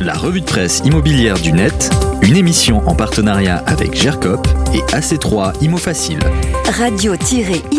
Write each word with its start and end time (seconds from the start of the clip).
La 0.00 0.14
revue 0.14 0.40
de 0.40 0.46
presse 0.46 0.82
immobilière 0.84 1.38
du 1.38 1.52
net, 1.52 1.90
une 2.22 2.36
émission 2.36 2.86
en 2.88 2.94
partenariat 2.94 3.62
avec 3.66 3.94
GERCOP 3.94 4.46
et 4.74 4.80
AC3 4.94 5.62
Imo 5.62 5.76
Facile. 5.76 6.18
Radio-imo.fr 6.64 7.76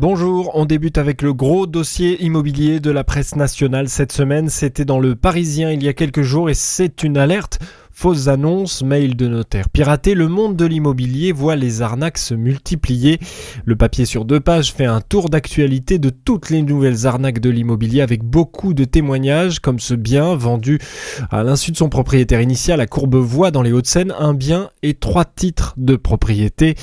Bonjour, 0.00 0.50
on 0.54 0.64
débute 0.64 0.98
avec 0.98 1.22
le 1.22 1.32
gros 1.32 1.68
dossier 1.68 2.20
immobilier 2.24 2.80
de 2.80 2.90
la 2.90 3.04
presse 3.04 3.36
nationale 3.36 3.88
cette 3.88 4.10
semaine. 4.10 4.48
C'était 4.48 4.84
dans 4.84 4.98
le 4.98 5.14
Parisien 5.14 5.70
il 5.70 5.82
y 5.82 5.88
a 5.88 5.92
quelques 5.92 6.22
jours 6.22 6.50
et 6.50 6.54
c'est 6.54 7.04
une 7.04 7.16
alerte 7.16 7.60
Fausses 8.02 8.26
annonces, 8.26 8.82
mails 8.82 9.14
de 9.14 9.28
notaires 9.28 9.68
piratés, 9.68 10.14
le 10.14 10.26
monde 10.26 10.56
de 10.56 10.64
l'immobilier 10.64 11.30
voit 11.30 11.54
les 11.54 11.82
arnaques 11.82 12.18
se 12.18 12.34
multiplier. 12.34 13.20
Le 13.64 13.76
papier 13.76 14.06
sur 14.06 14.24
deux 14.24 14.40
pages 14.40 14.72
fait 14.72 14.86
un 14.86 15.00
tour 15.00 15.28
d'actualité 15.28 16.00
de 16.00 16.10
toutes 16.10 16.50
les 16.50 16.62
nouvelles 16.62 17.06
arnaques 17.06 17.38
de 17.38 17.48
l'immobilier 17.48 18.00
avec 18.00 18.24
beaucoup 18.24 18.74
de 18.74 18.84
témoignages 18.84 19.60
comme 19.60 19.78
ce 19.78 19.94
bien 19.94 20.34
vendu 20.34 20.80
à 21.30 21.44
l'insu 21.44 21.70
de 21.70 21.76
son 21.76 21.88
propriétaire 21.88 22.40
initial 22.40 22.80
à 22.80 22.88
Courbevoie 22.88 23.52
dans 23.52 23.62
les 23.62 23.70
Hauts-de-Seine, 23.70 24.12
un 24.18 24.34
bien 24.34 24.70
et 24.82 24.94
trois 24.94 25.24
titres 25.24 25.74
de 25.76 25.94
propriété. 25.94 26.74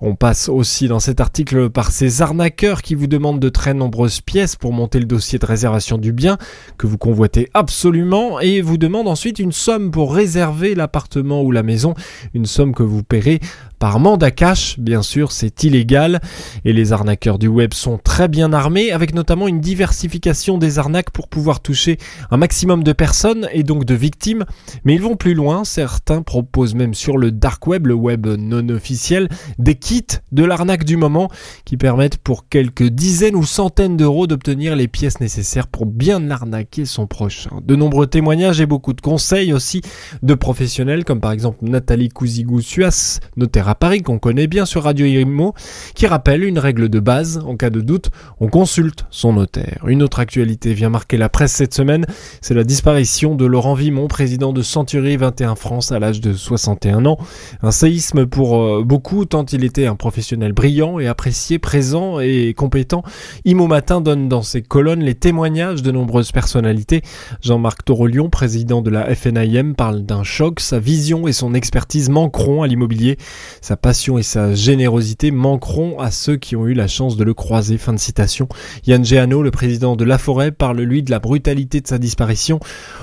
On 0.00 0.14
passe 0.14 0.48
aussi 0.48 0.88
dans 0.88 0.98
cet 0.98 1.20
article 1.20 1.68
par 1.68 1.90
ces 1.90 2.22
arnaqueurs 2.22 2.80
qui 2.80 2.94
vous 2.94 3.06
demandent 3.06 3.38
de 3.38 3.50
très 3.50 3.74
nombreuses 3.74 4.22
pièces 4.22 4.56
pour 4.56 4.72
monter 4.72 4.98
le 4.98 5.04
dossier 5.04 5.38
de 5.38 5.44
réservation 5.44 5.98
du 5.98 6.14
bien 6.14 6.38
que 6.78 6.86
vous 6.86 6.96
convoitez 6.96 7.50
absolument 7.52 8.40
et 8.40 8.62
vous 8.62 8.78
demandent 8.78 9.08
ensuite 9.08 9.38
une 9.38 9.52
somme 9.52 9.90
pour 9.90 10.14
réserver 10.14 10.53
l'appartement 10.74 11.42
ou 11.42 11.50
la 11.50 11.62
maison, 11.62 11.94
une 12.34 12.46
somme 12.46 12.74
que 12.74 12.82
vous 12.82 13.02
paierez 13.02 13.40
par 13.84 14.00
mandat 14.00 14.30
cash, 14.30 14.78
bien 14.78 15.02
sûr, 15.02 15.30
c'est 15.30 15.62
illégal 15.62 16.22
et 16.64 16.72
les 16.72 16.94
arnaqueurs 16.94 17.38
du 17.38 17.48
web 17.48 17.74
sont 17.74 17.98
très 17.98 18.28
bien 18.28 18.54
armés 18.54 18.92
avec 18.92 19.14
notamment 19.14 19.46
une 19.46 19.60
diversification 19.60 20.56
des 20.56 20.78
arnaques 20.78 21.10
pour 21.10 21.28
pouvoir 21.28 21.60
toucher 21.60 21.98
un 22.30 22.38
maximum 22.38 22.82
de 22.82 22.94
personnes 22.94 23.46
et 23.52 23.62
donc 23.62 23.84
de 23.84 23.94
victimes. 23.94 24.46
Mais 24.84 24.94
ils 24.94 25.02
vont 25.02 25.16
plus 25.16 25.34
loin, 25.34 25.64
certains 25.64 26.22
proposent 26.22 26.74
même 26.74 26.94
sur 26.94 27.18
le 27.18 27.30
dark 27.30 27.66
web, 27.66 27.86
le 27.86 27.92
web 27.92 28.26
non 28.26 28.68
officiel, 28.70 29.28
des 29.58 29.74
kits 29.74 30.06
de 30.32 30.44
l'arnaque 30.44 30.84
du 30.84 30.96
moment 30.96 31.28
qui 31.66 31.76
permettent 31.76 32.16
pour 32.16 32.48
quelques 32.48 32.88
dizaines 32.88 33.36
ou 33.36 33.44
centaines 33.44 33.98
d'euros 33.98 34.26
d'obtenir 34.26 34.76
les 34.76 34.88
pièces 34.88 35.20
nécessaires 35.20 35.66
pour 35.66 35.84
bien 35.84 36.30
arnaquer 36.30 36.86
son 36.86 37.06
prochain. 37.06 37.50
De 37.62 37.76
nombreux 37.76 38.06
témoignages 38.06 38.60
et 38.60 38.66
beaucoup 38.66 38.94
de 38.94 39.00
conseils 39.00 39.52
aussi 39.52 39.82
de 40.22 40.33
professionnels 40.36 41.04
comme 41.04 41.20
par 41.20 41.32
exemple 41.32 41.58
Nathalie 41.62 42.08
Cousigou-Suas, 42.08 43.20
notaire 43.36 43.74
Paris 43.76 44.02
qu'on 44.02 44.18
connaît 44.18 44.46
bien 44.46 44.66
sur 44.66 44.84
Radio 44.84 45.06
Imo, 45.06 45.54
qui 45.94 46.06
rappelle 46.06 46.44
une 46.44 46.58
règle 46.58 46.88
de 46.88 47.00
base, 47.00 47.42
en 47.46 47.56
cas 47.56 47.70
de 47.70 47.80
doute, 47.80 48.10
on 48.40 48.48
consulte 48.48 49.06
son 49.10 49.34
notaire. 49.34 49.84
Une 49.86 50.02
autre 50.02 50.20
actualité 50.20 50.74
vient 50.74 50.90
marquer 50.90 51.16
la 51.16 51.28
presse 51.28 51.52
cette 51.52 51.74
semaine, 51.74 52.06
c'est 52.40 52.54
la 52.54 52.64
disparition 52.64 53.34
de 53.34 53.44
Laurent 53.44 53.74
Vimon, 53.74 54.08
président 54.08 54.52
de 54.52 54.62
Century 54.62 55.16
21 55.16 55.54
France 55.54 55.92
à 55.92 55.98
l'âge 55.98 56.20
de 56.20 56.32
61 56.32 57.06
ans. 57.06 57.18
Un 57.62 57.70
séisme 57.70 58.26
pour 58.26 58.60
euh, 58.60 58.82
beaucoup, 58.84 59.24
tant 59.24 59.44
il 59.46 59.64
était 59.64 59.86
un 59.86 59.94
professionnel 59.94 60.52
brillant 60.52 60.98
et 60.98 61.06
apprécié, 61.06 61.58
présent 61.58 62.20
et 62.20 62.54
compétent. 62.54 63.02
Imo 63.44 63.66
Matin 63.66 64.00
donne 64.00 64.28
dans 64.28 64.42
ses 64.42 64.62
colonnes 64.62 65.02
les 65.02 65.14
témoignages 65.14 65.82
de 65.82 65.90
nombreuses 65.90 66.32
personnalités. 66.32 67.02
Jean-Marc 67.42 67.84
Torolion, 67.84 68.30
président 68.30 68.82
de 68.82 68.90
la 68.90 69.14
FNIM, 69.14 69.74
parle 69.74 70.02
d'un 70.02 70.23
choc, 70.24 70.60
sa 70.60 70.78
vision 70.78 71.28
et 71.28 71.32
son 71.32 71.54
expertise 71.54 72.08
manqueront 72.08 72.62
à 72.62 72.66
l'immobilier. 72.66 73.18
Sa 73.60 73.76
passion 73.76 74.18
et 74.18 74.22
sa 74.22 74.54
générosité 74.54 75.30
manqueront 75.30 75.98
à 75.98 76.10
ceux 76.10 76.36
qui 76.36 76.56
ont 76.56 76.66
eu 76.66 76.74
la 76.74 76.88
chance 76.88 77.16
de 77.16 77.24
le 77.24 77.34
croiser. 77.34 77.78
Fin 77.78 77.92
de 77.92 77.98
citation. 77.98 78.48
Yann 78.86 79.04
Géano, 79.04 79.42
le 79.42 79.50
président 79.50 79.96
de 79.96 80.04
La 80.04 80.18
Forêt, 80.18 80.50
parle 80.50 80.80
lui 80.80 81.02
de 81.02 81.10
la 81.10 81.18
brutalité 81.18 81.80
de 81.80 81.86
sa 81.86 81.98
disparition. 81.98 82.60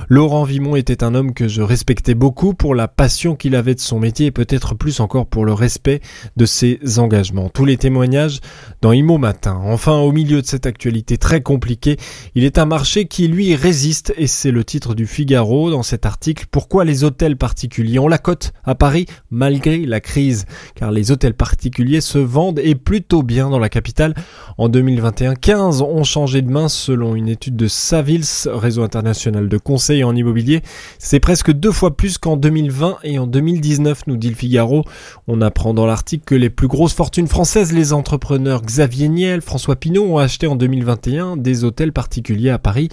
Laurent 0.09 0.43
Vimon 0.43 0.75
était 0.75 1.03
un 1.03 1.15
homme 1.15 1.33
que 1.33 1.47
je 1.47 1.61
respectais 1.61 2.15
beaucoup 2.15 2.53
pour 2.53 2.75
la 2.75 2.87
passion 2.87 3.35
qu'il 3.35 3.55
avait 3.55 3.75
de 3.75 3.79
son 3.79 3.99
métier 3.99 4.27
et 4.27 4.31
peut-être 4.31 4.75
plus 4.75 4.99
encore 4.99 5.27
pour 5.27 5.45
le 5.45 5.53
respect 5.53 6.01
de 6.37 6.45
ses 6.45 6.79
engagements. 6.97 7.49
Tous 7.49 7.65
les 7.65 7.77
témoignages 7.77 8.39
dans 8.81 8.91
Imo 8.91 9.17
Matin. 9.17 9.61
Enfin, 9.65 9.99
au 9.99 10.11
milieu 10.11 10.41
de 10.41 10.47
cette 10.47 10.65
actualité 10.65 11.17
très 11.17 11.41
compliquée, 11.41 11.97
il 12.35 12.43
est 12.43 12.57
un 12.57 12.65
marché 12.65 13.05
qui 13.05 13.27
lui 13.27 13.55
résiste 13.55 14.13
et 14.17 14.27
c'est 14.27 14.51
le 14.51 14.63
titre 14.63 14.95
du 14.95 15.07
Figaro 15.07 15.69
dans 15.69 15.83
cet 15.83 16.05
article. 16.05 16.45
Pourquoi 16.49 16.85
les 16.85 17.03
hôtels 17.11 17.35
particuliers 17.35 17.99
ont 17.99 18.07
la 18.07 18.17
cote 18.17 18.53
à 18.63 18.73
Paris 18.73 19.05
malgré 19.31 19.85
la 19.85 19.99
crise 19.99 20.45
car 20.75 20.91
les 20.91 21.11
hôtels 21.11 21.33
particuliers 21.33 21.99
se 21.99 22.17
vendent 22.17 22.59
et 22.59 22.73
plutôt 22.73 23.21
bien 23.21 23.49
dans 23.49 23.59
la 23.59 23.67
capitale. 23.67 24.13
En 24.57 24.69
2021, 24.69 25.35
15 25.35 25.81
ont 25.81 26.05
changé 26.05 26.41
de 26.41 26.49
main 26.49 26.69
selon 26.69 27.15
une 27.15 27.27
étude 27.27 27.57
de 27.57 27.67
Savils, 27.67 28.47
réseau 28.47 28.83
international 28.83 29.49
de 29.49 29.57
conseil 29.57 30.05
en 30.05 30.15
immobilier. 30.15 30.61
C'est 30.99 31.19
presque 31.19 31.51
deux 31.51 31.73
fois 31.73 31.97
plus 31.97 32.17
qu'en 32.17 32.37
2020 32.37 32.99
et 33.03 33.19
en 33.19 33.27
2019, 33.27 34.07
nous 34.07 34.15
dit 34.15 34.29
le 34.29 34.35
Figaro. 34.35 34.85
On 35.27 35.41
apprend 35.41 35.73
dans 35.73 35.85
l'article 35.85 36.23
que 36.25 36.35
les 36.35 36.49
plus 36.49 36.69
grosses 36.69 36.93
fortunes 36.93 37.27
françaises, 37.27 37.73
les 37.73 37.91
entrepreneurs 37.91 38.61
Xavier 38.61 39.09
Niel, 39.09 39.41
François 39.41 39.75
Pinault, 39.75 40.05
ont 40.05 40.17
acheté 40.17 40.47
en 40.47 40.55
2021 40.55 41.35
des 41.35 41.65
hôtels 41.65 41.91
particuliers 41.91 42.51
à 42.51 42.59
Paris. 42.59 42.87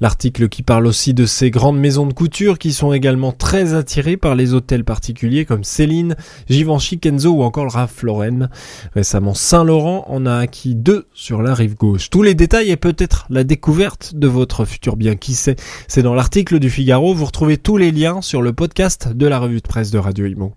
L'article 0.00 0.50
qui 0.50 0.62
parle 0.62 0.86
aussi 0.86 1.14
de 1.14 1.24
ces 1.24 1.50
grandes 1.50 1.78
maisons 1.78 2.06
de 2.06 2.12
couture 2.12 2.58
qui 2.58 2.72
sont 2.72 2.92
également 2.92 3.32
très 3.32 3.61
attirées 3.68 4.16
par 4.16 4.34
les 4.34 4.54
hôtels 4.54 4.84
particuliers 4.84 5.44
comme 5.44 5.64
Céline, 5.64 6.16
Givenchy, 6.48 6.98
Kenzo 6.98 7.30
ou 7.30 7.42
encore 7.42 7.72
Ralph 7.72 8.02
Lauren. 8.02 8.48
Récemment, 8.94 9.34
Saint-Laurent 9.34 10.04
en 10.08 10.26
a 10.26 10.36
acquis 10.36 10.74
deux 10.74 11.06
sur 11.14 11.42
la 11.42 11.54
rive 11.54 11.76
gauche. 11.76 12.10
Tous 12.10 12.22
les 12.22 12.34
détails 12.34 12.70
et 12.70 12.76
peut-être 12.76 13.26
la 13.30 13.44
découverte 13.44 14.14
de 14.14 14.26
votre 14.26 14.64
futur 14.64 14.96
bien, 14.96 15.16
qui 15.16 15.34
sait. 15.34 15.56
C'est 15.88 16.02
dans 16.02 16.14
l'article 16.14 16.58
du 16.58 16.70
Figaro, 16.70 17.14
vous 17.14 17.26
retrouvez 17.26 17.56
tous 17.56 17.76
les 17.76 17.90
liens 17.90 18.20
sur 18.20 18.42
le 18.42 18.52
podcast 18.52 19.08
de 19.14 19.26
la 19.26 19.38
revue 19.38 19.60
de 19.60 19.68
presse 19.68 19.90
de 19.90 19.98
Radio 19.98 20.26
Imo. 20.26 20.54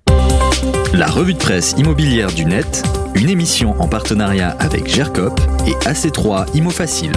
La 0.93 1.07
revue 1.07 1.33
de 1.33 1.39
presse 1.39 1.75
immobilière 1.77 2.31
du 2.31 2.45
net, 2.45 2.83
une 3.15 3.29
émission 3.29 3.79
en 3.81 3.87
partenariat 3.87 4.51
avec 4.59 4.87
GERCOP 4.87 5.39
et 5.67 5.73
AC3 5.87 6.55
Imo 6.55 6.69
Facile. 6.69 7.11